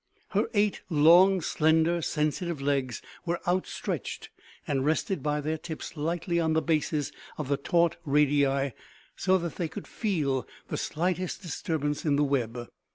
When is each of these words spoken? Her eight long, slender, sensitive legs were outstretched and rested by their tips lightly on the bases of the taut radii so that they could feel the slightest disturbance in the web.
Her 0.29 0.49
eight 0.55 0.81
long, 0.89 1.41
slender, 1.41 2.01
sensitive 2.01 2.59
legs 2.59 3.03
were 3.23 3.39
outstretched 3.47 4.31
and 4.67 4.83
rested 4.83 5.21
by 5.21 5.41
their 5.41 5.59
tips 5.59 5.95
lightly 5.95 6.39
on 6.39 6.53
the 6.53 6.61
bases 6.63 7.11
of 7.37 7.49
the 7.49 7.57
taut 7.57 7.97
radii 8.03 8.71
so 9.15 9.37
that 9.37 9.57
they 9.57 9.67
could 9.67 9.85
feel 9.85 10.47
the 10.69 10.77
slightest 10.77 11.43
disturbance 11.43 12.03
in 12.03 12.15
the 12.15 12.23
web. 12.23 12.67